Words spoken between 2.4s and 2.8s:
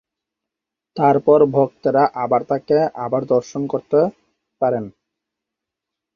তাকে